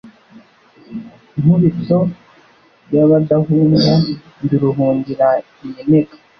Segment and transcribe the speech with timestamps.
[1.39, 1.99] Nkubito
[2.93, 3.93] y'abadahunga,
[4.43, 5.27] ndi Ruhungira
[5.63, 6.15] iminega